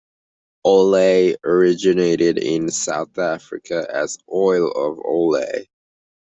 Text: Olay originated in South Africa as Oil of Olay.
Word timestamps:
Olay 0.65 1.35
originated 1.45 2.39
in 2.39 2.71
South 2.71 3.19
Africa 3.19 3.87
as 3.93 4.17
Oil 4.33 4.67
of 4.71 4.97
Olay. 4.97 5.67